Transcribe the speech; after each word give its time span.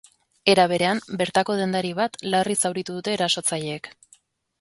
Era 0.51 0.63
berean, 0.69 1.01
bertako 1.19 1.57
dendari 1.59 1.91
bat 1.99 2.17
larri 2.35 2.57
zauritu 2.63 2.97
dute 3.01 3.15
erasotzaileek. 3.19 3.91